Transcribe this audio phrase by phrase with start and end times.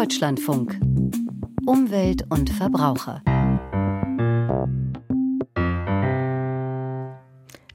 [0.00, 0.78] Deutschlandfunk.
[1.66, 3.20] Umwelt und Verbraucher.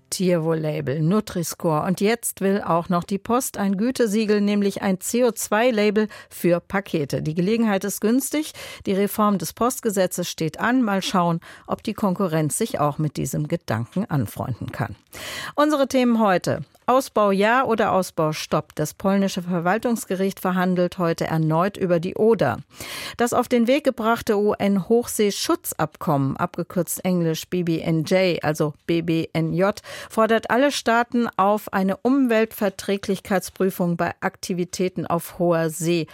[0.10, 1.86] Tierwohl-Label, Nutri-Score.
[1.86, 7.22] Und jetzt will auch noch die Post ein Gütesiegel, nämlich ein CO2-Label für Pakete.
[7.22, 8.54] Die Gelegenheit ist günstig.
[8.86, 10.82] Die Reform des Postgesetzes steht an.
[10.82, 14.96] Mal schauen, ob die Konkurrenz sich auch mit diesem Gedanken anfreunden kann.
[15.56, 16.64] Unsere Themen heute.
[16.86, 18.76] Ausbau ja oder Ausbau stopp.
[18.76, 22.58] Das polnische Verwaltungsgericht verhandelt heute erneut über die Oder.
[23.18, 29.64] Das auf den Weg gebrachte UN-Hochseeschutzabkommen, abgekürzt englisch BBNJ, also BBNJ,
[30.10, 36.08] fordert alle Staaten auf, eine Umweltverträglichkeitsprüfung bei Aktivitäten auf hoher See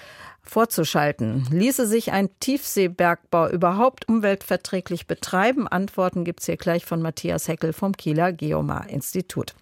[0.50, 1.48] vorzuschalten.
[1.52, 5.68] Ließe sich ein Tiefseebergbau überhaupt umweltverträglich betreiben?
[5.68, 9.54] Antworten gibt es hier gleich von Matthias Heckel vom Kieler Geomar-Institut.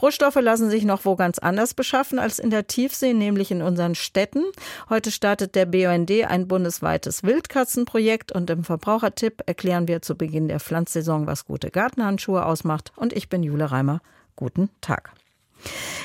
[0.00, 3.94] Rohstoffe lassen sich noch wo ganz anders beschaffen als in der Tiefsee, nämlich in unseren
[3.94, 4.44] Städten.
[4.88, 10.60] Heute startet der BUND ein bundesweites Wildkatzenprojekt und im Verbrauchertipp erklären wir zu Beginn der
[10.60, 12.92] Pflanzsaison, was gute Gartenhandschuhe ausmacht.
[12.96, 14.00] Und ich bin Jule Reimer.
[14.36, 15.12] Guten Tag.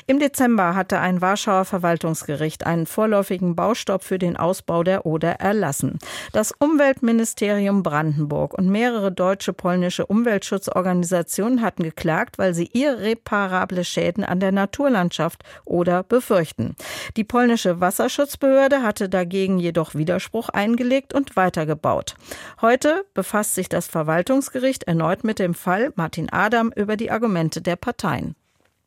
[0.06, 6.00] Im Dezember hatte ein Warschauer Verwaltungsgericht einen vorläufigen Baustopp für den Ausbau der Oder erlassen.
[6.34, 14.40] Das Umweltministerium Brandenburg und mehrere deutsche polnische Umweltschutzorganisationen hatten geklagt, weil sie irreparable Schäden an
[14.40, 16.76] der Naturlandschaft oder befürchten.
[17.16, 22.16] Die polnische Wasserschutzbehörde hatte dagegen jedoch Widerspruch eingelegt und weitergebaut.
[22.62, 27.76] Heute befasst sich das Verwaltungsgericht erneut mit dem Fall Martin Adam über die Argumente der
[27.76, 28.36] Parteien.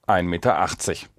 [0.06, 0.68] 1,80 Meter.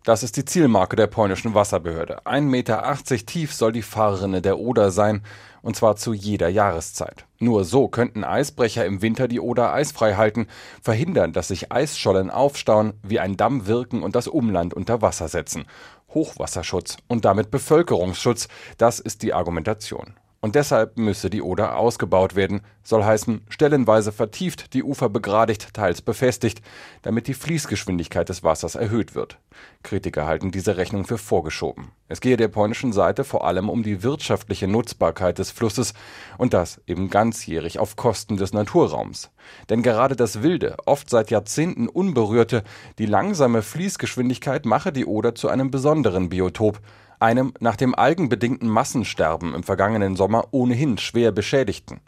[0.05, 2.25] Das ist die Zielmarke der polnischen Wasserbehörde.
[2.25, 5.23] 1,80 Meter tief soll die Fahrrinne der Oder sein,
[5.61, 7.25] und zwar zu jeder Jahreszeit.
[7.37, 10.47] Nur so könnten Eisbrecher im Winter die Oder eisfrei halten,
[10.81, 15.65] verhindern, dass sich Eisschollen aufstauen, wie ein Damm wirken und das Umland unter Wasser setzen.
[16.13, 20.13] Hochwasserschutz und damit Bevölkerungsschutz, das ist die Argumentation.
[20.47, 26.01] Und deshalb müsse die Oder ausgebaut werden, soll heißen, stellenweise vertieft, die Ufer begradigt, teils
[26.01, 26.61] befestigt,
[27.01, 29.39] damit die Fließgeschwindigkeit des Wassers erhöht wird.
[29.83, 31.89] Kritiker halten diese Rechnung für vorgeschoben.
[32.07, 35.93] Es gehe der polnischen Seite vor allem um die wirtschaftliche Nutzbarkeit des Flusses
[36.37, 39.31] und das eben ganzjährig auf Kosten des Naturraums.
[39.69, 42.63] Denn gerade das wilde, oft seit Jahrzehnten unberührte,
[42.99, 46.79] die langsame Fließgeschwindigkeit mache die Oder zu einem besonderen Biotop,
[47.19, 52.01] einem nach dem algenbedingten Massensterben im vergangenen Sommer ohnehin schwer beschädigten.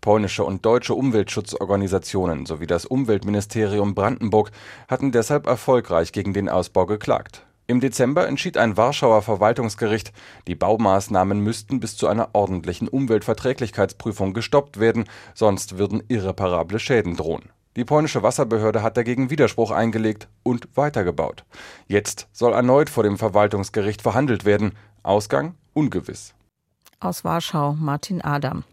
[0.00, 4.50] Polnische und deutsche Umweltschutzorganisationen sowie das Umweltministerium Brandenburg
[4.88, 7.46] hatten deshalb erfolgreich gegen den Ausbau geklagt.
[7.66, 10.12] Im Dezember entschied ein Warschauer Verwaltungsgericht,
[10.46, 17.50] die Baumaßnahmen müssten bis zu einer ordentlichen Umweltverträglichkeitsprüfung gestoppt werden, sonst würden irreparable Schäden drohen.
[17.76, 21.44] Die polnische Wasserbehörde hat dagegen Widerspruch eingelegt und weitergebaut.
[21.86, 24.72] Jetzt soll erneut vor dem Verwaltungsgericht verhandelt werden.
[25.02, 26.34] Ausgang ungewiss.
[27.00, 28.64] Aus Warschau Martin Adam.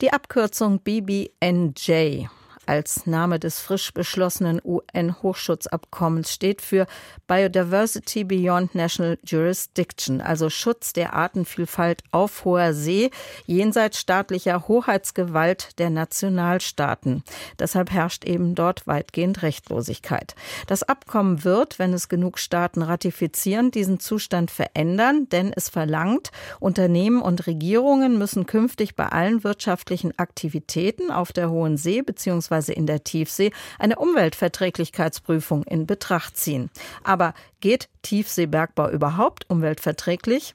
[0.00, 2.26] Die Abkürzung BBNJ
[2.66, 6.86] als Name des frisch beschlossenen UN-Hochschutzabkommens steht für
[7.26, 13.10] Biodiversity Beyond National Jurisdiction, also Schutz der Artenvielfalt auf hoher See,
[13.46, 17.22] jenseits staatlicher Hoheitsgewalt der Nationalstaaten.
[17.58, 20.34] Deshalb herrscht eben dort weitgehend Rechtlosigkeit.
[20.66, 27.20] Das Abkommen wird, wenn es genug Staaten ratifizieren, diesen Zustand verändern, denn es verlangt, Unternehmen
[27.20, 32.86] und Regierungen müssen künftig bei allen wirtschaftlichen Aktivitäten auf der Hohen See bzw beziehungsweise in
[32.86, 36.70] der Tiefsee eine Umweltverträglichkeitsprüfung in Betracht ziehen.
[37.02, 40.54] Aber geht Tiefseebergbau überhaupt umweltverträglich?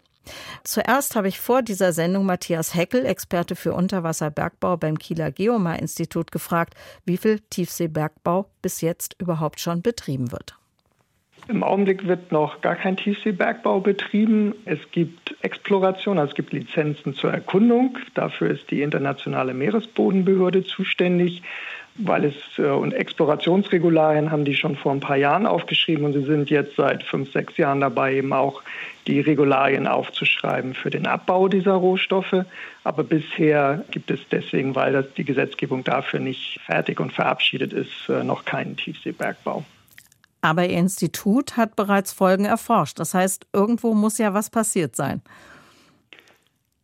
[0.64, 6.76] Zuerst habe ich vor dieser Sendung Matthias Heckel, Experte für Unterwasserbergbau beim Kieler Geomar-Institut, gefragt,
[7.04, 10.56] wie viel Tiefseebergbau bis jetzt überhaupt schon betrieben wird.
[11.50, 14.54] Im Augenblick wird noch gar kein Tiefseebergbau betrieben.
[14.66, 17.98] Es gibt Exploration, also es gibt Lizenzen zur Erkundung.
[18.14, 21.42] Dafür ist die Internationale Meeresbodenbehörde zuständig
[22.00, 26.24] weil es äh, und Explorationsregularien haben die schon vor ein paar Jahren aufgeschrieben und sie
[26.24, 28.62] sind jetzt seit fünf, sechs Jahren dabei, eben auch
[29.08, 32.46] die Regularien aufzuschreiben für den Abbau dieser Rohstoffe.
[32.84, 38.10] Aber bisher gibt es deswegen, weil das, die Gesetzgebung dafür nicht fertig und verabschiedet ist,
[38.10, 39.64] äh, noch keinen Tiefseebergbau.
[40.42, 43.00] Aber Ihr Institut hat bereits Folgen erforscht.
[43.00, 45.22] Das heißt, irgendwo muss ja was passiert sein.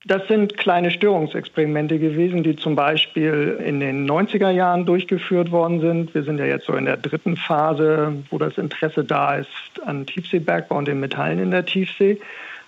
[0.08, 6.14] Das sind kleine Störungsexperimente gewesen, die zum Beispiel in den 90er Jahren durchgeführt worden sind.
[6.14, 9.50] Wir sind ja jetzt so in der dritten Phase, wo das Interesse da ist
[9.84, 12.20] an Tiefseebergbau und den Metallen in der Tiefsee.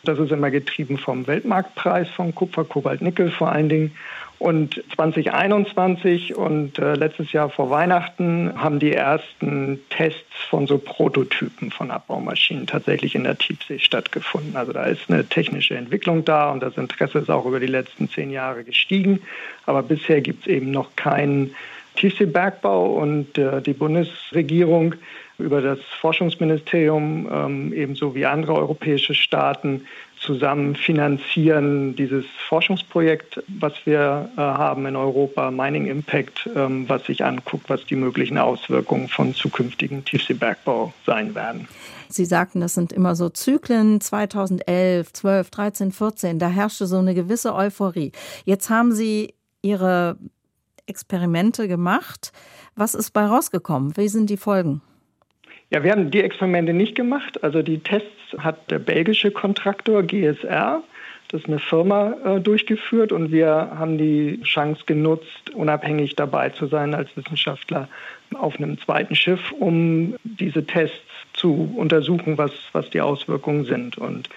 [0.03, 3.91] Das ist immer getrieben vom Weltmarktpreis von Kupfer, Kobalt, Nickel vor allen Dingen.
[4.39, 11.71] Und 2021 und äh, letztes Jahr vor Weihnachten haben die ersten Tests von so Prototypen
[11.71, 14.55] von Abbaumaschinen tatsächlich in der Tiefsee stattgefunden.
[14.55, 18.09] Also da ist eine technische Entwicklung da und das Interesse ist auch über die letzten
[18.09, 19.21] zehn Jahre gestiegen.
[19.65, 21.55] Aber bisher gibt es eben noch keinen
[21.95, 24.93] Tiefseebergbau und äh, die Bundesregierung
[25.39, 29.85] über das Forschungsministerium ähm, ebenso wie andere europäische Staaten
[30.27, 37.23] zusammen finanzieren dieses Forschungsprojekt, was wir äh, haben in Europa, Mining Impact, ähm, was sich
[37.23, 41.67] anguckt, was die möglichen Auswirkungen von zukünftigen Tiefseebergbau sein werden.
[42.09, 46.39] Sie sagten, das sind immer so Zyklen 2011, 12, 13, 14.
[46.39, 48.11] Da herrschte so eine gewisse Euphorie.
[48.45, 50.17] Jetzt haben Sie Ihre
[50.85, 52.31] Experimente gemacht.
[52.75, 53.95] Was ist bei rausgekommen?
[53.97, 54.81] Wie sind die Folgen?
[55.69, 57.43] Ja, wir haben die Experimente nicht gemacht.
[57.43, 60.81] Also die Tests hat der belgische Kontraktor GSR,
[61.29, 66.67] das ist eine Firma, äh, durchgeführt und wir haben die Chance genutzt, unabhängig dabei zu
[66.67, 67.89] sein als Wissenschaftler
[68.35, 71.01] auf einem zweiten Schiff, um diese Tests
[71.33, 73.97] zu untersuchen, was, was die Auswirkungen sind.
[73.97, 74.29] Und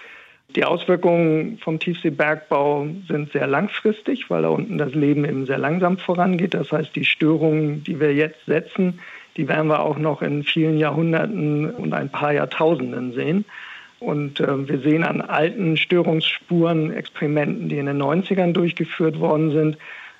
[0.57, 5.97] die Auswirkungen vom Tiefseebergbau sind sehr langfristig, weil da unten das Leben eben sehr langsam
[5.97, 6.53] vorangeht.
[6.53, 8.99] Das heißt, die Störungen, die wir jetzt setzen,
[9.37, 13.45] die werden wir auch noch in vielen Jahrhunderten und ein paar Jahrtausenden sehen.
[13.99, 19.77] Und äh, wir sehen an alten Störungsspuren, Experimenten, die in den 90ern durchgeführt worden sind,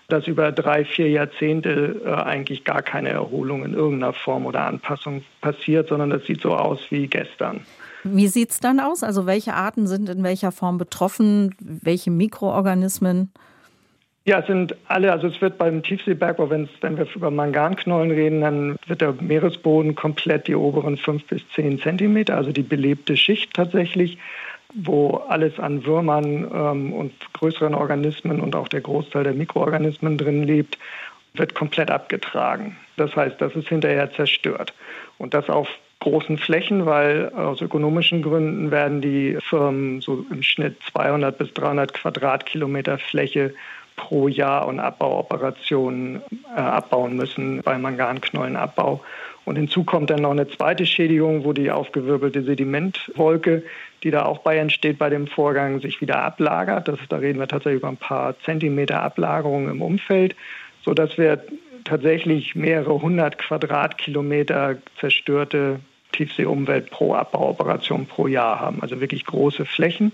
[0.08, 5.24] dass über drei, vier Jahrzehnte äh, eigentlich gar keine Erholung in irgendeiner Form oder Anpassung
[5.42, 7.62] passiert, sondern das sieht so aus wie gestern.
[8.04, 9.04] Wie sieht es dann aus?
[9.04, 11.56] Also welche Arten sind in welcher Form betroffen?
[11.60, 13.32] Welche Mikroorganismen?
[14.24, 18.76] Ja, es sind alle, also es wird beim Tiefseebergbau, wenn wir über Manganknollen reden, dann
[18.86, 24.20] wird der Meeresboden komplett die oberen fünf bis zehn Zentimeter, also die belebte Schicht tatsächlich,
[24.76, 30.44] wo alles an Würmern ähm, und größeren Organismen und auch der Großteil der Mikroorganismen drin
[30.44, 30.78] lebt,
[31.34, 32.78] wird komplett abgetragen.
[32.98, 34.74] Das heißt, das ist hinterher zerstört.
[35.18, 35.68] Und das auf
[36.00, 41.94] großen Flächen, weil aus ökonomischen Gründen werden die Firmen so im Schnitt 200 bis 300
[41.94, 43.54] Quadratkilometer Fläche
[44.02, 46.22] pro Jahr und Abbauoperationen
[46.56, 49.02] äh, abbauen müssen beim Manganknollenabbau.
[49.46, 53.64] Und hinzu kommt dann noch eine zweite Schädigung, wo die aufgewirbelte Sedimentwolke,
[54.04, 56.88] die da auch bei entsteht bei dem Vorgang, sich wieder ablagert.
[56.88, 60.36] Das, da reden wir tatsächlich über ein paar Zentimeter Ablagerung im Umfeld,
[60.84, 61.44] sodass wir
[61.84, 65.80] tatsächlich mehrere hundert Quadratkilometer zerstörte
[66.12, 68.82] Tiefseeumwelt pro Abbauoperation pro Jahr haben.
[68.82, 70.12] Also wirklich große Flächen.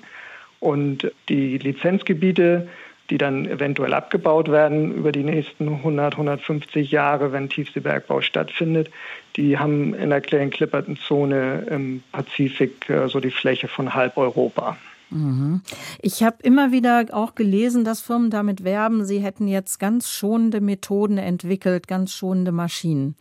[0.59, 2.67] Und die Lizenzgebiete
[3.09, 8.89] die dann eventuell abgebaut werden über die nächsten 100, 150 Jahre, wenn Tiefseebergbau stattfindet.
[9.35, 14.77] Die haben in der Clarion-Clipperton-Zone im Pazifik äh, so die Fläche von halb Europa.
[15.09, 15.61] Mhm.
[16.01, 20.59] Ich habe immer wieder auch gelesen, dass Firmen damit werben, sie hätten jetzt ganz schonende
[20.59, 23.15] Methoden entwickelt, ganz schonende Maschinen.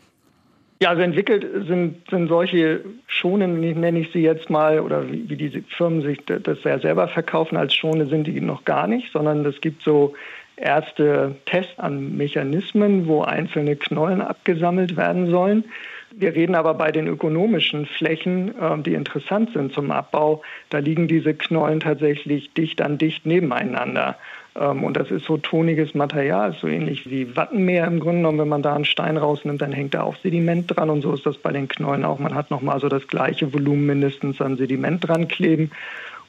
[0.78, 5.37] Ja, also entwickelt sind, sind solche Schonen, nenne ich sie jetzt mal, oder wie, wie
[5.37, 9.44] diese Firmen sich das ja selber verkaufen als Schone, sind die noch gar nicht, sondern
[9.46, 10.14] es gibt so
[10.56, 15.64] erste Tests an Mechanismen, wo einzelne Knollen abgesammelt werden sollen.
[16.12, 21.08] Wir reden aber bei den ökonomischen Flächen, ähm, die interessant sind zum Abbau, da liegen
[21.08, 24.17] diese Knollen tatsächlich dicht an dicht nebeneinander.
[24.58, 28.38] Ähm, und das ist so toniges Material, so ähnlich wie Wattenmeer im Grunde genommen.
[28.38, 30.91] Wenn man da einen Stein rausnimmt, dann hängt da auch Sediment dran.
[30.91, 32.19] Und so ist das bei den Knollen auch.
[32.19, 35.70] Man hat nochmal so das gleiche Volumen mindestens an Sediment dran kleben.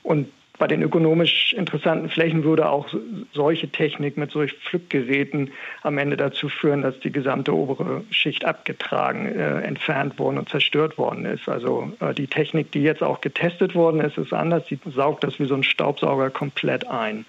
[0.03, 0.27] Und
[0.57, 2.87] bei den ökonomisch interessanten Flächen würde auch
[3.31, 5.51] solche Technik mit solchen Pflückgeräten
[5.83, 10.97] am Ende dazu führen, dass die gesamte obere Schicht abgetragen, äh, entfernt worden und zerstört
[10.97, 11.47] worden ist.
[11.47, 14.65] Also äh, die Technik, die jetzt auch getestet worden ist, ist anders.
[14.67, 17.25] Sie saugt das wie so ein Staubsauger komplett ein.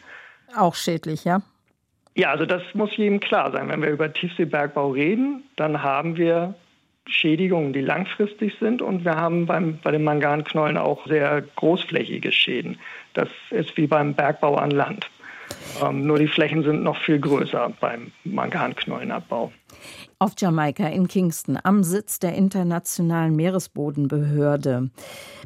[0.57, 1.43] Auch schädlich, ja?
[2.15, 3.69] Ja, also das muss jedem klar sein.
[3.69, 6.55] Wenn wir über Tiefseebergbau reden, dann haben wir
[7.07, 12.79] Schädigungen, die langfristig sind und wir haben beim, bei den Manganknollen auch sehr großflächige Schäden.
[13.15, 15.09] Das ist wie beim Bergbau an Land.
[15.83, 19.53] Ähm, nur die Flächen sind noch viel größer beim Manganknollenabbau.
[20.19, 24.91] Auf Jamaika in Kingston, am Sitz der Internationalen Meeresbodenbehörde,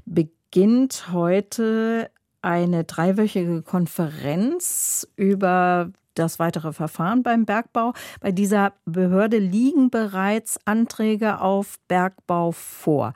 [0.07, 2.11] beginnt heute
[2.43, 7.95] eine dreiwöchige Konferenz über das weitere Verfahren beim Bergbau.
[8.21, 13.15] Bei dieser Behörde liegen bereits Anträge auf Bergbau vor.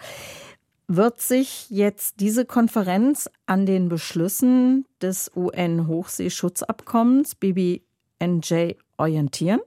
[0.88, 9.60] Wird sich jetzt diese Konferenz an den Beschlüssen des UN-Hochseeschutzabkommens BBNJ orientieren?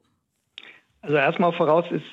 [1.01, 2.03] Also erstmal voraus ist,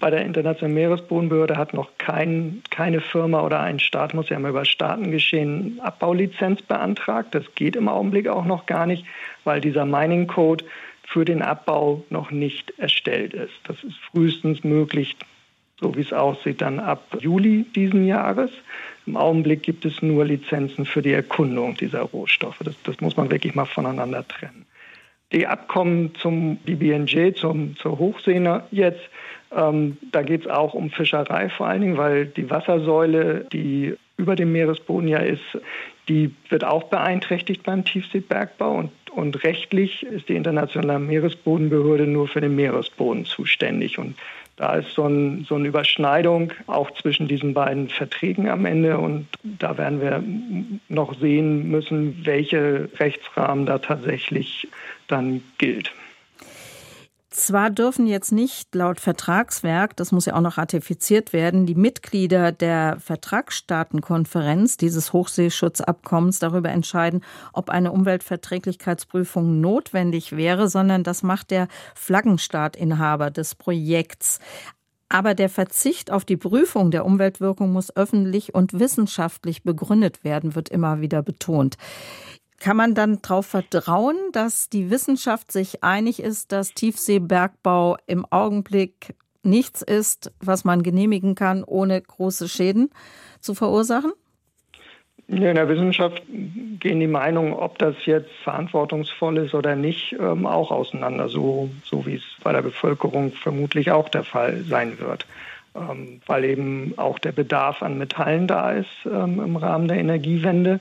[0.00, 4.50] bei der Internationalen Meeresbodenbehörde hat noch kein, keine Firma oder ein Staat, muss ja immer
[4.50, 7.34] über Staatengeschehen, Abbaulizenz beantragt.
[7.34, 9.06] Das geht im Augenblick auch noch gar nicht,
[9.44, 10.66] weil dieser Mining Code
[11.04, 13.54] für den Abbau noch nicht erstellt ist.
[13.64, 15.16] Das ist frühestens möglich,
[15.80, 18.50] so wie es aussieht, dann ab Juli diesen Jahres.
[19.06, 22.58] Im Augenblick gibt es nur Lizenzen für die Erkundung dieser Rohstoffe.
[22.62, 24.66] Das, das muss man wirklich mal voneinander trennen.
[25.32, 29.00] Die Abkommen zum BBNJ, zum, zur Hochsee jetzt,
[29.54, 34.36] ähm, da geht es auch um Fischerei vor allen Dingen, weil die Wassersäule, die über
[34.36, 35.42] dem Meeresboden ja ist,
[36.08, 42.40] die wird auch beeinträchtigt beim Tiefseebergbau und, und rechtlich ist die Internationale Meeresbodenbehörde nur für
[42.40, 43.98] den Meeresboden zuständig.
[43.98, 44.16] Und
[44.58, 49.26] da ist so, ein, so, eine Überschneidung auch zwischen diesen beiden Verträgen am Ende und
[49.42, 50.22] da werden wir
[50.88, 54.68] noch sehen müssen, welche Rechtsrahmen da tatsächlich
[55.06, 55.92] dann gilt.
[57.38, 62.50] Zwar dürfen jetzt nicht laut Vertragswerk, das muss ja auch noch ratifiziert werden, die Mitglieder
[62.50, 71.68] der Vertragsstaatenkonferenz dieses Hochseeschutzabkommens darüber entscheiden, ob eine Umweltverträglichkeitsprüfung notwendig wäre, sondern das macht der
[71.94, 74.40] Flaggenstaatinhaber des Projekts.
[75.08, 80.70] Aber der Verzicht auf die Prüfung der Umweltwirkung muss öffentlich und wissenschaftlich begründet werden, wird
[80.70, 81.76] immer wieder betont.
[82.60, 89.14] Kann man dann darauf vertrauen, dass die Wissenschaft sich einig ist, dass Tiefseebergbau im Augenblick
[89.44, 92.90] nichts ist, was man genehmigen kann, ohne große Schäden
[93.40, 94.12] zu verursachen?
[95.28, 100.70] In der Wissenschaft gehen die Meinungen, ob das jetzt verantwortungsvoll ist oder nicht, ähm, auch
[100.70, 105.26] auseinander, so, so wie es bei der Bevölkerung vermutlich auch der Fall sein wird.
[105.74, 110.80] Ähm, weil eben auch der Bedarf an Metallen da ist ähm, im Rahmen der Energiewende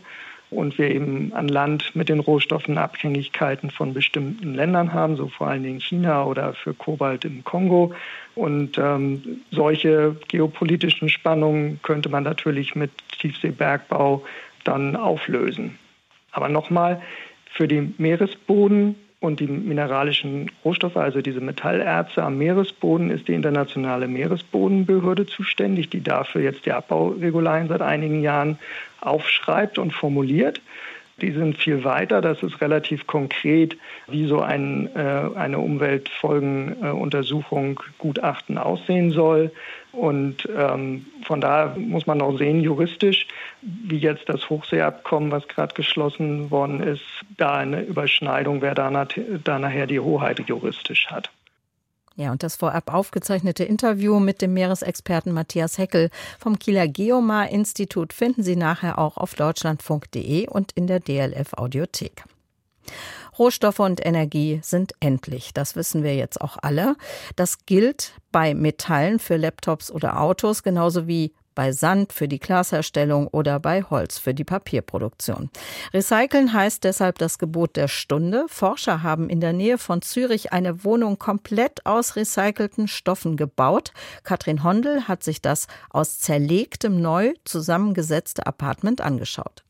[0.49, 5.47] und wir eben an Land mit den Rohstoffen Abhängigkeiten von bestimmten Ländern haben, so vor
[5.47, 7.93] allen Dingen China oder für Kobalt im Kongo.
[8.35, 14.23] Und ähm, solche geopolitischen Spannungen könnte man natürlich mit Tiefseebergbau
[14.63, 15.77] dann auflösen.
[16.31, 17.01] Aber nochmal,
[17.51, 24.07] für den Meeresboden und die mineralischen Rohstoffe, also diese Metallerze am Meeresboden, ist die Internationale
[24.07, 28.59] Meeresbodenbehörde zuständig, die dafür jetzt die Abbauregularien seit einigen Jahren
[29.01, 30.61] aufschreibt und formuliert.
[31.21, 32.21] Die sind viel weiter.
[32.21, 33.75] Das ist relativ konkret,
[34.07, 39.51] wie so ein, äh, eine Umweltfolgenuntersuchung, äh, Gutachten aussehen soll.
[39.97, 43.25] Und ähm, von daher muss man auch sehen, juristisch,
[43.61, 47.01] wie jetzt das Hochseeabkommen, was gerade geschlossen worden ist,
[47.37, 49.07] da eine Überschneidung, wer da,
[49.43, 51.31] da nachher die Hoheit juristisch hat.
[52.15, 58.43] Ja, und das vorab aufgezeichnete Interview mit dem Meeresexperten Matthias Heckel vom Kieler Geomar-Institut finden
[58.43, 62.23] Sie nachher auch auf deutschlandfunk.de und in der DLF Audiothek.
[63.37, 65.53] Rohstoffe und Energie sind endlich.
[65.53, 66.95] Das wissen wir jetzt auch alle.
[67.35, 73.27] Das gilt bei Metallen für Laptops oder Autos genauso wie bei Sand für die Glasherstellung
[73.29, 75.49] oder bei Holz für die Papierproduktion.
[75.91, 78.45] Recyceln heißt deshalb das Gebot der Stunde.
[78.47, 83.91] Forscher haben in der Nähe von Zürich eine Wohnung komplett aus recycelten Stoffen gebaut.
[84.23, 89.63] Katrin Hondel hat sich das aus zerlegtem neu zusammengesetzte Apartment angeschaut.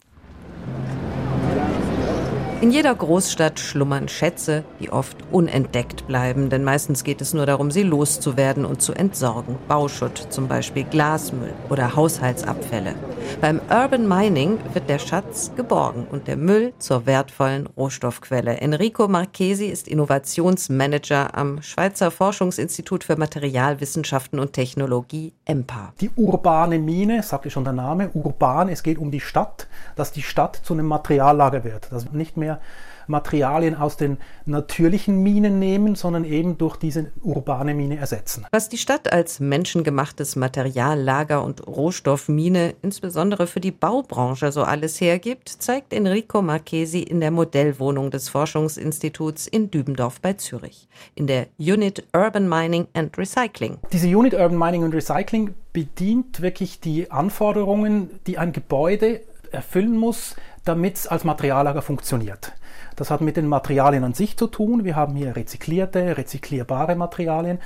[2.59, 7.69] In jeder Großstadt schlummern Schätze, die oft unentdeckt bleiben, denn meistens geht es nur darum,
[7.69, 9.57] sie loszuwerden und zu entsorgen.
[9.67, 12.95] Bauschutt, zum Beispiel Glasmüll oder Haushaltsabfälle.
[13.41, 18.57] Beim Urban Mining wird der Schatz geborgen und der Müll zur wertvollen Rohstoffquelle.
[18.59, 25.93] Enrico Marchesi ist Innovationsmanager am Schweizer Forschungsinstitut für Materialwissenschaften und Technologie EMPA.
[26.01, 30.23] Die urbane Mine, sagte schon der Name, urban, es geht um die Stadt, dass die
[30.23, 32.61] Stadt zu einem Materiallager wird, dass nicht mehr mehr
[33.09, 38.45] Materialien aus den natürlichen Minen nehmen, sondern eben durch diese urbane Mine ersetzen.
[38.51, 45.47] Was die Stadt als menschengemachtes Materiallager und Rohstoffmine insbesondere für die Baubranche so alles hergibt,
[45.47, 52.05] zeigt Enrico Marchesi in der Modellwohnung des Forschungsinstituts in Dübendorf bei Zürich, in der Unit
[52.13, 53.77] Urban Mining and Recycling.
[53.93, 60.35] Diese Unit Urban Mining and Recycling bedient wirklich die Anforderungen, die ein Gebäude erfüllen muss,
[60.67, 62.53] damit es als Materiallager funktioniert.
[62.95, 64.83] Das hat mit den Materialien an sich zu tun.
[64.83, 67.59] Wir haben hier rezyklierte, rezyklierbare Materialien.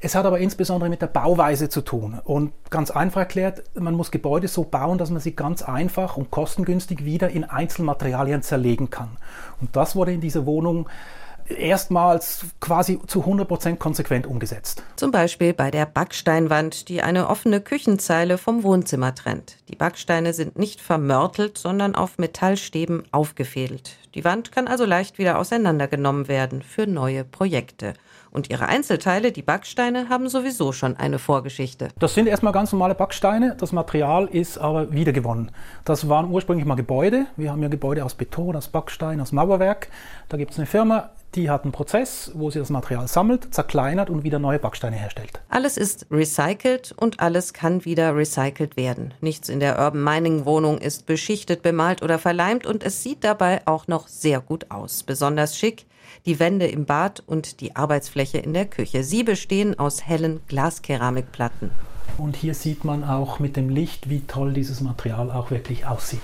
[0.00, 2.18] Es hat aber insbesondere mit der Bauweise zu tun.
[2.24, 6.30] Und ganz einfach erklärt, man muss Gebäude so bauen, dass man sie ganz einfach und
[6.30, 9.10] kostengünstig wieder in Einzelmaterialien zerlegen kann.
[9.60, 10.88] Und das wurde in dieser Wohnung
[11.50, 14.82] erstmals quasi zu 100% konsequent umgesetzt.
[14.96, 19.56] Zum Beispiel bei der Backsteinwand, die eine offene Küchenzeile vom Wohnzimmer trennt.
[19.68, 23.96] Die Backsteine sind nicht vermörtelt, sondern auf Metallstäben aufgefädelt.
[24.14, 27.94] Die Wand kann also leicht wieder auseinandergenommen werden für neue Projekte.
[28.32, 31.88] Und ihre Einzelteile, die Backsteine, haben sowieso schon eine Vorgeschichte.
[31.98, 33.56] Das sind erstmal ganz normale Backsteine.
[33.58, 35.50] Das Material ist aber wiedergewonnen.
[35.84, 37.26] Das waren ursprünglich mal Gebäude.
[37.36, 39.88] Wir haben ja Gebäude aus Beton, aus Backstein, aus Mauerwerk.
[40.28, 44.10] Da gibt es eine Firma, die hat einen Prozess, wo sie das Material sammelt, zerkleinert
[44.10, 45.40] und wieder neue Backsteine herstellt.
[45.48, 49.14] Alles ist recycelt und alles kann wieder recycelt werden.
[49.20, 53.62] Nichts in der Urban Mining Wohnung ist beschichtet, bemalt oder verleimt und es sieht dabei
[53.66, 55.02] auch noch sehr gut aus.
[55.04, 55.86] Besonders schick
[56.26, 59.04] die Wände im Bad und die Arbeitsfläche in der Küche.
[59.04, 61.70] Sie bestehen aus hellen Glaskeramikplatten.
[62.18, 66.20] Und hier sieht man auch mit dem Licht, wie toll dieses Material auch wirklich aussieht.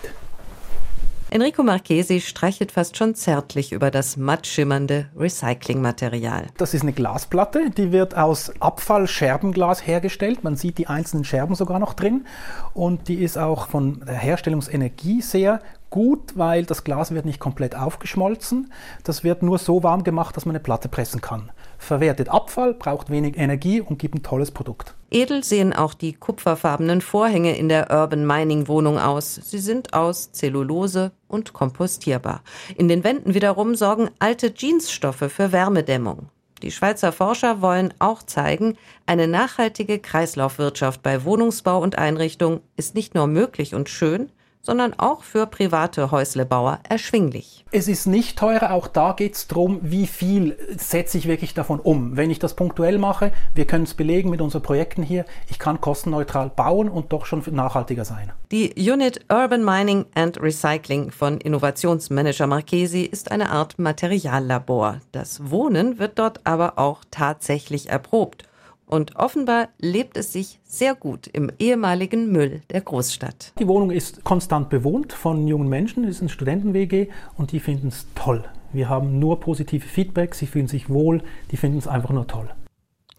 [1.28, 6.47] Enrico Marchesi streichelt fast schon zärtlich über das mattschimmernde Recyclingmaterial.
[6.56, 10.45] Das ist eine Glasplatte, die wird aus Abfallscherbenglas hergestellt.
[10.45, 12.26] Man sieht die einzelnen Scherben sogar noch drin.
[12.75, 17.75] Und die ist auch von der Herstellungsenergie sehr gut, weil das Glas wird nicht komplett
[17.75, 18.73] aufgeschmolzen.
[19.02, 23.11] Das wird nur so warm gemacht, dass man eine Platte pressen kann verwertet Abfall, braucht
[23.11, 24.95] wenig Energie und gibt ein tolles Produkt.
[25.11, 29.35] Edel sehen auch die kupferfarbenen Vorhänge in der Urban Mining Wohnung aus.
[29.35, 32.42] Sie sind aus Zellulose und kompostierbar.
[32.76, 36.28] In den Wänden wiederum sorgen alte Jeansstoffe für Wärmedämmung.
[36.62, 43.14] Die Schweizer Forscher wollen auch zeigen, eine nachhaltige Kreislaufwirtschaft bei Wohnungsbau und Einrichtung ist nicht
[43.14, 44.30] nur möglich und schön,
[44.66, 47.64] sondern auch für private Häuslebauer erschwinglich.
[47.70, 51.78] Es ist nicht teurer, auch da geht es darum, wie viel setze ich wirklich davon
[51.78, 52.16] um.
[52.16, 55.80] Wenn ich das punktuell mache, wir können es belegen mit unseren Projekten hier, ich kann
[55.80, 58.32] kostenneutral bauen und doch schon nachhaltiger sein.
[58.50, 65.00] Die Unit Urban Mining and Recycling von Innovationsmanager Marchesi ist eine Art Materiallabor.
[65.12, 68.44] Das Wohnen wird dort aber auch tatsächlich erprobt.
[68.87, 73.52] Und offenbar lebt es sich sehr gut im ehemaligen Müll der Großstadt.
[73.59, 77.88] Die Wohnung ist konstant bewohnt von jungen Menschen, es ist ein Studenten-WG und die finden
[77.88, 78.45] es toll.
[78.73, 82.49] Wir haben nur positive Feedback, sie fühlen sich wohl, die finden es einfach nur toll.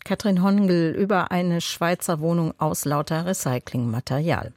[0.05, 4.53] Katrin Hongel über eine Schweizer Wohnung aus lauter Recyclingmaterial.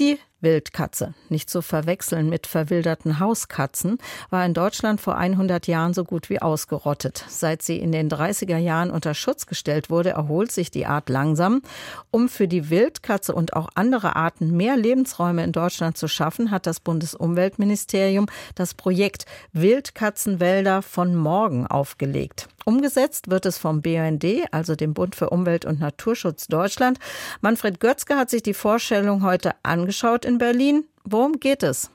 [0.00, 3.98] Die Wildkatze, nicht zu verwechseln mit verwilderten Hauskatzen,
[4.30, 7.24] war in Deutschland vor 100 Jahren so gut wie ausgerottet.
[7.28, 11.62] Seit sie in den 30er Jahren unter Schutz gestellt wurde, erholt sich die Art langsam.
[12.10, 16.66] Um für die Wildkatze und auch andere Arten mehr Lebensräume in Deutschland zu schaffen, hat
[16.66, 22.48] das Bundesumweltministerium das Projekt Wildkatzenwälder von morgen aufgelegt.
[22.64, 26.98] Umgesetzt wird es vom BUND, also dem Bund für Umwelt und Naturschutz Deutschland.
[27.40, 30.84] Manfred Götzke hat sich die Vorstellung heute angeschaut in Berlin.
[31.04, 31.90] Worum geht es?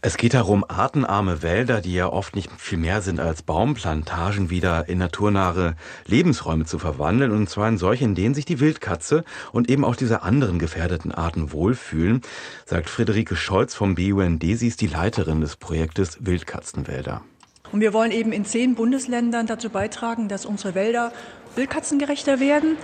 [0.00, 4.88] Es geht darum, artenarme Wälder, die ja oft nicht viel mehr sind als Baumplantagen, wieder
[4.88, 5.74] in naturnahe
[6.06, 7.32] Lebensräume zu verwandeln.
[7.32, 11.12] Und zwar in solche, in denen sich die Wildkatze und eben auch diese anderen gefährdeten
[11.12, 12.22] Arten wohlfühlen,
[12.64, 14.42] sagt Friederike Scholz vom BUND.
[14.42, 17.22] Sie ist die Leiterin des Projektes Wildkatzenwälder.
[17.72, 21.12] Und wir wollen eben in zehn Bundesländern dazu beitragen, dass unsere Wälder
[21.54, 22.76] wildkatzengerechter werden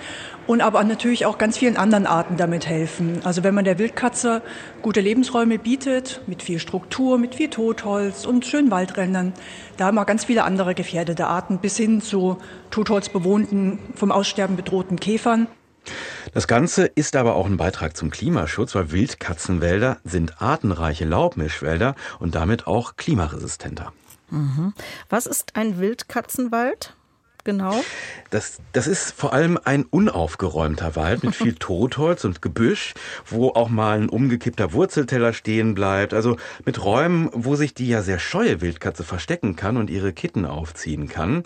[0.47, 3.21] und aber natürlich auch ganz vielen anderen Arten damit helfen.
[3.25, 4.43] Also wenn man der Wildkatze
[4.83, 9.33] gute Lebensräume bietet, mit viel Struktur, mit viel Totholz und schönen Waldrändern,
[9.77, 12.39] da haben wir ganz viele andere gefährdete Arten bis hin zu
[12.71, 15.47] totholzbewohnten, vom Aussterben bedrohten Käfern.
[16.33, 22.35] Das Ganze ist aber auch ein Beitrag zum Klimaschutz, weil Wildkatzenwälder sind artenreiche Laubmischwälder und
[22.35, 23.93] damit auch klimaresistenter.
[24.35, 24.75] Mhm.
[25.09, 26.95] Was ist ein Wildkatzenwald?
[27.45, 27.83] Genau?
[28.31, 32.95] Das, das ist vor allem ein unaufgeräumter Wald mit viel Totholz und Gebüsch,
[33.27, 36.15] wo auch mal ein umgekippter Wurzelteller stehen bleibt.
[36.15, 40.47] Also mit Räumen, wo sich die ja sehr scheue Wildkatze verstecken kann und ihre Kitten
[40.47, 41.45] aufziehen kann.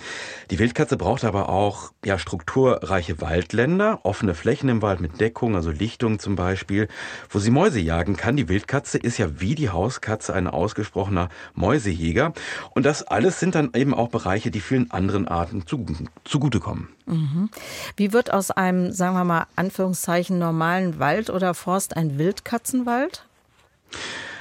[0.51, 5.71] Die Wildkatze braucht aber auch ja, strukturreiche Waldländer, offene Flächen im Wald mit Deckung, also
[5.71, 6.89] Lichtung zum Beispiel,
[7.29, 8.37] wo sie Mäuse jagen kann.
[8.37, 12.33] Die Wildkatze ist ja wie die Hauskatze ein ausgesprochener Mäusejäger.
[12.71, 15.88] Und das alles sind dann eben auch Bereiche, die vielen anderen Arten zu
[16.25, 16.89] zugutekommen.
[17.07, 17.51] Mhm.
[17.97, 23.25] Wie wird aus einem, sagen wir mal, Anführungszeichen normalen Wald oder Forst ein Wildkatzenwald?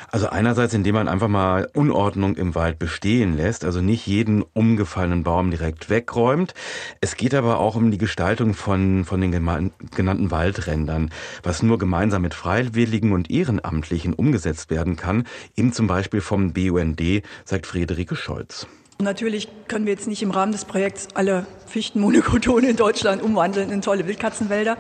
[0.10, 5.24] Also einerseits, indem man einfach mal Unordnung im Wald bestehen lässt, also nicht jeden umgefallenen
[5.24, 6.54] Baum direkt wegräumt.
[7.02, 11.12] Es geht aber auch um die Gestaltung von, von den genannten Waldrändern,
[11.44, 17.02] was nur gemeinsam mit Freiwilligen und Ehrenamtlichen umgesetzt werden kann, eben zum Beispiel vom BUND,
[17.44, 18.66] sagt Friederike Scholz.
[19.00, 23.84] Natürlich können wir jetzt nicht im Rahmen des Projekts alle Fichtenmonokotone in Deutschland umwandeln in
[23.84, 24.76] tolle Wildkatzenwälder.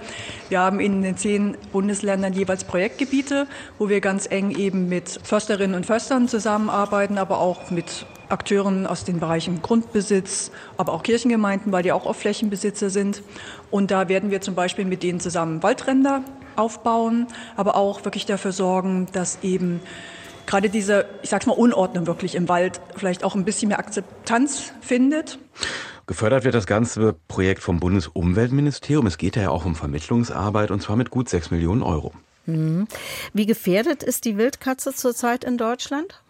[0.49, 3.45] Wir haben in den zehn Bundesländern jeweils Projektgebiete,
[3.77, 9.03] wo wir ganz eng eben mit Försterinnen und Förstern zusammenarbeiten, aber auch mit Akteuren aus
[9.03, 13.21] den Bereichen Grundbesitz, aber auch Kirchengemeinden, weil die auch oft Flächenbesitzer sind.
[13.69, 16.23] Und da werden wir zum Beispiel mit denen zusammen Waldränder
[16.55, 19.79] aufbauen, aber auch wirklich dafür sorgen, dass eben
[20.47, 24.73] gerade diese, ich sag's mal, Unordnung wirklich im Wald vielleicht auch ein bisschen mehr Akzeptanz
[24.81, 25.37] findet.
[26.07, 29.05] Gefördert wird das ganze Projekt vom Bundesumweltministerium.
[29.05, 32.13] Es geht ja auch um Vermittlungsarbeit und zwar mit gut 6 Millionen Euro.
[32.45, 32.87] Mhm.
[33.33, 36.23] Wie gefährdet ist die Wildkatze zurzeit in Deutschland?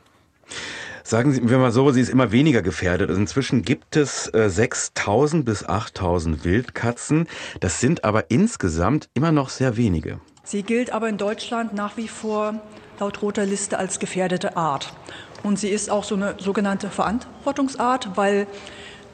[1.04, 3.10] Sagen Sie mir mal so, sie ist immer weniger gefährdet.
[3.10, 7.28] Also inzwischen gibt es äh, 6.000 bis 8.000 Wildkatzen.
[7.60, 10.20] Das sind aber insgesamt immer noch sehr wenige.
[10.44, 12.62] Sie gilt aber in Deutschland nach wie vor
[13.00, 14.94] laut roter Liste als gefährdete Art.
[15.44, 18.48] Und sie ist auch so eine sogenannte Verantwortungsart, weil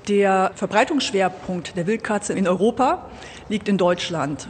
[0.07, 3.09] der Verbreitungsschwerpunkt der Wildkatze in Europa
[3.49, 4.47] liegt in Deutschland.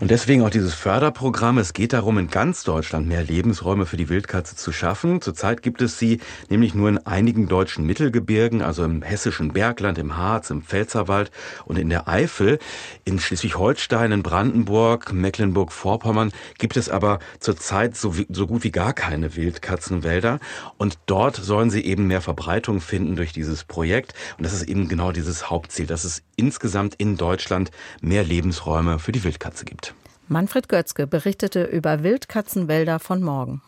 [0.00, 1.58] Und deswegen auch dieses Förderprogramm.
[1.58, 5.20] Es geht darum, in ganz Deutschland mehr Lebensräume für die Wildkatze zu schaffen.
[5.20, 10.16] Zurzeit gibt es sie nämlich nur in einigen deutschen Mittelgebirgen, also im hessischen Bergland, im
[10.16, 11.30] Harz, im Pfälzerwald
[11.66, 12.58] und in der Eifel.
[13.04, 19.36] In Schleswig-Holstein, in Brandenburg, Mecklenburg-Vorpommern gibt es aber zurzeit so, so gut wie gar keine
[19.36, 20.40] Wildkatzenwälder.
[20.78, 24.14] Und dort sollen sie eben mehr Verbreitung finden durch dieses Projekt.
[24.38, 29.12] Und das ist eben genau dieses Hauptziel, dass es insgesamt in Deutschland mehr Lebensräume für
[29.12, 29.89] die Wildkatze gibt.
[30.32, 33.62] Manfred Götzke berichtete über Wildkatzenwälder von morgen.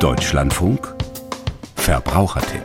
[0.00, 0.94] Deutschlandfunk
[1.76, 2.64] Verbrauchertipp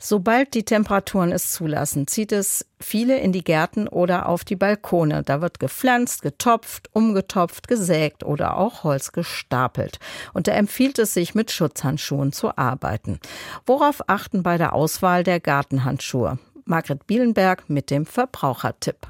[0.00, 5.22] Sobald die Temperaturen es zulassen, zieht es viele in die Gärten oder auf die Balkone.
[5.22, 10.00] Da wird gepflanzt, getopft, umgetopft, gesägt oder auch Holz gestapelt.
[10.32, 13.20] Und da empfiehlt es sich, mit Schutzhandschuhen zu arbeiten.
[13.66, 16.40] Worauf achten bei der Auswahl der Gartenhandschuhe?
[16.70, 19.08] Margret Bielenberg mit dem Verbrauchertipp.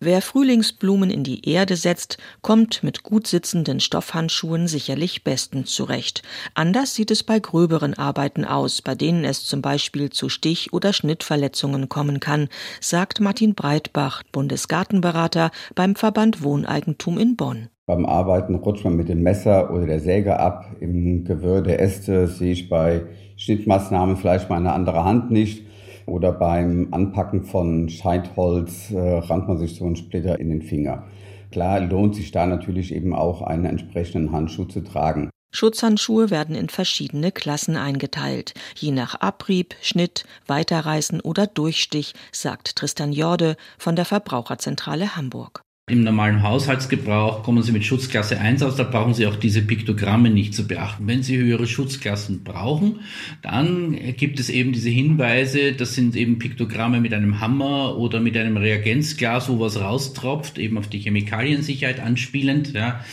[0.00, 6.22] Wer Frühlingsblumen in die Erde setzt, kommt mit gut sitzenden Stoffhandschuhen sicherlich bestens zurecht.
[6.52, 10.92] Anders sieht es bei gröberen Arbeiten aus, bei denen es zum Beispiel zu Stich- oder
[10.92, 12.48] Schnittverletzungen kommen kann,
[12.82, 17.70] sagt Martin Breitbach, Bundesgartenberater beim Verband Wohneigentum in Bonn.
[17.86, 20.76] Beim Arbeiten rutscht man mit dem Messer oder der Säge ab.
[20.80, 23.06] Im Gewirr der Äste sehe ich bei
[23.38, 25.67] Schnittmaßnahmen vielleicht meine andere Hand nicht
[26.08, 31.04] oder beim Anpacken von Scheitholz äh, rannt man sich so einen Splitter in den Finger.
[31.50, 35.30] Klar lohnt sich da natürlich eben auch einen entsprechenden Handschuh zu tragen.
[35.50, 43.12] Schutzhandschuhe werden in verschiedene Klassen eingeteilt, je nach Abrieb, Schnitt, Weiterreißen oder Durchstich, sagt Tristan
[43.12, 45.62] Jorde von der Verbraucherzentrale Hamburg.
[45.88, 50.28] Im normalen Haushaltsgebrauch kommen Sie mit Schutzklasse 1 aus, da brauchen Sie auch diese Piktogramme
[50.28, 51.06] nicht zu beachten.
[51.06, 53.00] Wenn Sie höhere Schutzklassen brauchen,
[53.42, 58.36] dann gibt es eben diese Hinweise, das sind eben Piktogramme mit einem Hammer oder mit
[58.36, 63.04] einem Reagenzglas, wo was raustropft, eben auf die Chemikaliensicherheit anspielend, ja.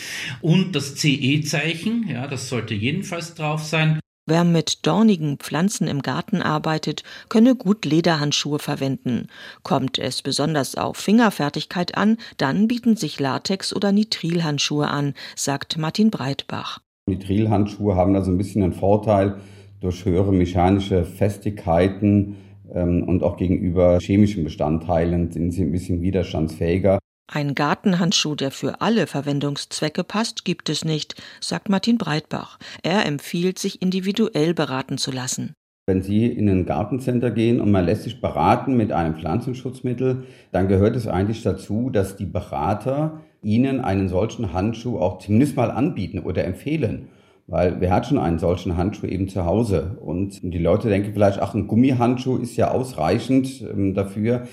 [0.41, 3.99] Und das CE-Zeichen, ja, das sollte jedenfalls drauf sein.
[4.27, 9.27] Wer mit dornigen Pflanzen im Garten arbeitet, könne gut Lederhandschuhe verwenden.
[9.61, 16.09] Kommt es besonders auf Fingerfertigkeit an, dann bieten sich Latex- oder Nitrilhandschuhe an, sagt Martin
[16.09, 16.79] Breitbach.
[17.07, 19.35] Nitrilhandschuhe haben also ein bisschen einen Vorteil
[19.79, 22.38] durch höhere mechanische Festigkeiten
[22.73, 26.97] ähm, und auch gegenüber chemischen Bestandteilen sind sie ein bisschen widerstandsfähiger.
[27.27, 32.59] Ein Gartenhandschuh, der für alle Verwendungszwecke passt, gibt es nicht, sagt Martin Breitbach.
[32.83, 35.53] Er empfiehlt, sich individuell beraten zu lassen.
[35.88, 40.67] Wenn Sie in ein Gartencenter gehen und man lässt sich beraten mit einem Pflanzenschutzmittel, dann
[40.67, 46.19] gehört es eigentlich dazu, dass die Berater Ihnen einen solchen Handschuh auch zumindest mal anbieten
[46.19, 47.09] oder empfehlen.
[47.47, 49.97] Weil wer hat schon einen solchen Handschuh eben zu Hause?
[50.01, 54.47] Und die Leute denken vielleicht, ach, ein Gummihandschuh ist ja ausreichend ähm, dafür.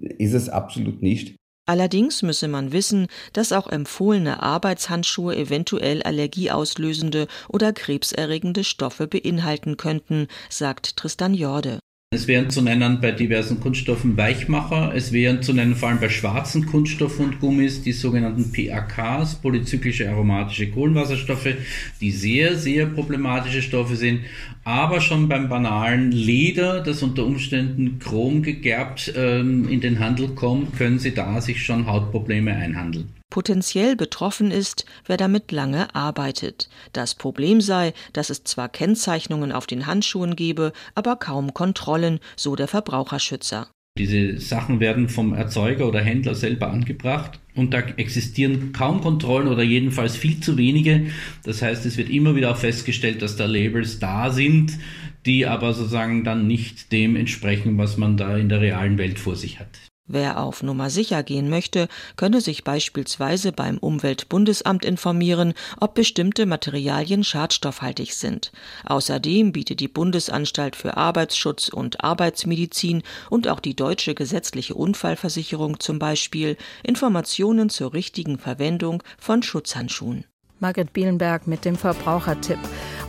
[0.00, 1.39] Ist es absolut nicht.
[1.70, 10.26] Allerdings müsse man wissen, dass auch empfohlene Arbeitshandschuhe eventuell allergieauslösende oder krebserregende Stoffe beinhalten könnten,
[10.48, 11.79] sagt Tristan Jorde.
[12.12, 16.08] Es wären zu nennen bei diversen Kunststoffen Weichmacher, es wären zu nennen vor allem bei
[16.08, 21.54] schwarzen Kunststoffen und Gummis die sogenannten PAKs, polyzyklische aromatische Kohlenwasserstoffe,
[22.00, 24.22] die sehr, sehr problematische Stoffe sind,
[24.64, 30.76] aber schon beim banalen Leder, das unter Umständen chrom gegerbt ähm, in den Handel kommt,
[30.76, 33.19] können Sie da sich schon Hautprobleme einhandeln.
[33.30, 36.68] Potenziell betroffen ist, wer damit lange arbeitet.
[36.92, 42.56] Das Problem sei, dass es zwar Kennzeichnungen auf den Handschuhen gebe, aber kaum Kontrollen, so
[42.56, 43.68] der Verbraucherschützer.
[43.98, 49.62] Diese Sachen werden vom Erzeuger oder Händler selber angebracht und da existieren kaum Kontrollen oder
[49.62, 51.06] jedenfalls viel zu wenige.
[51.42, 54.78] Das heißt, es wird immer wieder auch festgestellt, dass da Labels da sind,
[55.26, 59.36] die aber sozusagen dann nicht dem entsprechen, was man da in der realen Welt vor
[59.36, 59.89] sich hat.
[60.12, 67.22] Wer auf Nummer sicher gehen möchte, könne sich beispielsweise beim Umweltbundesamt informieren, ob bestimmte Materialien
[67.22, 68.50] schadstoffhaltig sind.
[68.84, 76.00] Außerdem bietet die Bundesanstalt für Arbeitsschutz und Arbeitsmedizin und auch die deutsche gesetzliche Unfallversicherung zum
[76.00, 80.24] Beispiel Informationen zur richtigen Verwendung von Schutzhandschuhen.
[80.60, 82.58] Margret Bielenberg mit dem Verbrauchertipp.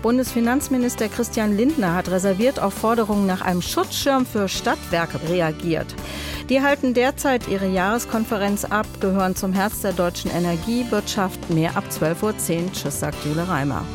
[0.02, 5.94] Bundesfinanzminister Christian Lindner hat reserviert auf Forderungen nach einem Schutzschirm für Stadtwerke reagiert.
[6.50, 11.50] Die halten derzeit ihre Jahreskonferenz ab, gehören zum Herz der deutschen Energiewirtschaft.
[11.50, 12.72] Mehr ab 12.10 Uhr.
[12.74, 13.86] Tschüss, sagt Jule Reimer.